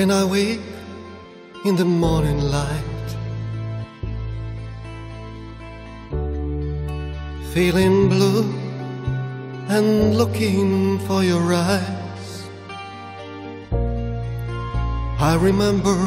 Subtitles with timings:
[0.00, 0.60] When I wake
[1.66, 3.08] in the morning light,
[7.52, 8.48] feeling blue
[9.68, 12.48] and looking for your eyes,
[15.20, 15.98] I remember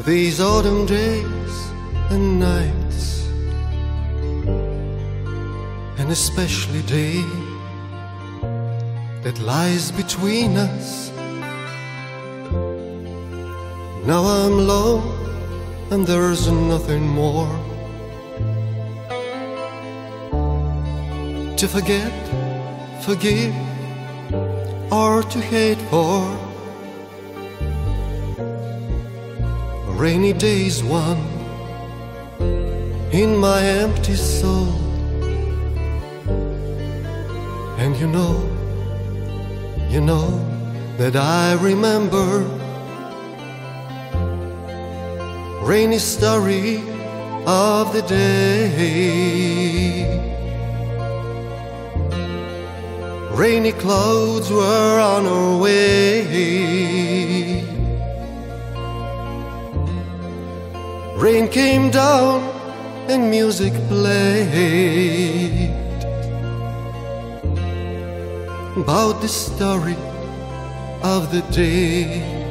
[0.00, 1.54] these autumn days
[2.10, 3.26] and nights,
[5.98, 7.24] and especially day
[9.22, 11.11] that lies between us.
[14.04, 15.00] Now I'm low
[15.92, 17.46] and there's nothing more
[21.56, 22.12] to forget,
[23.04, 23.54] forgive,
[24.90, 26.26] or to hate for.
[29.86, 31.22] Rainy day's one
[33.12, 34.74] in my empty soul,
[37.78, 38.34] and you know,
[39.88, 40.28] you know
[40.96, 42.61] that I remember
[45.62, 46.82] rainy story
[47.46, 49.62] of the day.
[53.32, 56.92] Rainy clouds were on our way.
[61.16, 62.42] Rain came down
[63.08, 65.70] and music played
[68.76, 69.96] about the story
[71.02, 72.41] of the day.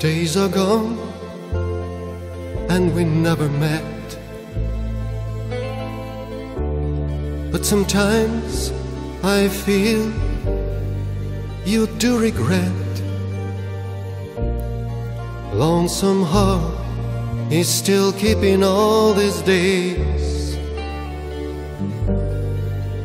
[0.00, 0.98] Days are gone
[2.70, 3.84] and we never met.
[7.52, 8.72] But sometimes
[9.22, 10.10] I feel
[11.66, 12.72] you do regret.
[15.52, 20.54] Lonesome heart is still keeping all these days.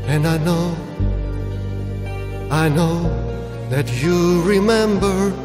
[0.07, 0.73] And I know,
[2.49, 3.03] I know
[3.69, 5.44] that you remember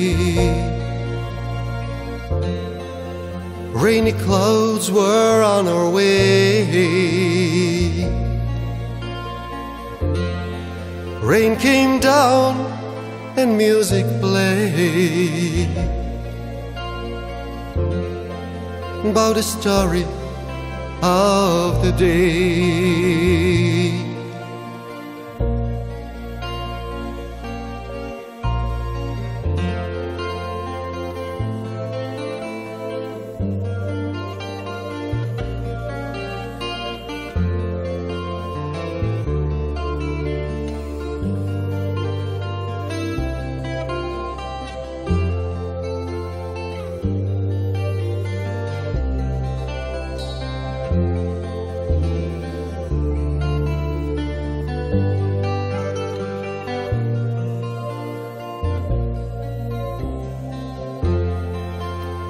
[3.72, 6.62] Rainy clouds were on our way.
[11.22, 12.56] Rain came down
[13.36, 15.70] and music played
[19.04, 20.04] about the story
[21.02, 23.81] of the day.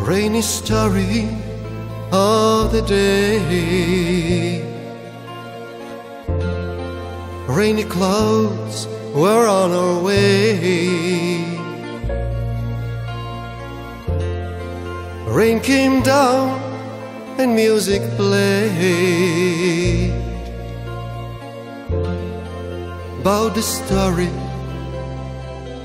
[0.03, 1.29] Rainy story
[2.11, 4.63] of the day.
[7.47, 11.45] Rainy clouds were on our way.
[15.29, 16.61] Rain came down
[17.39, 20.13] and music played
[23.21, 24.33] about the story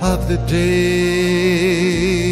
[0.02, 2.27] of the day.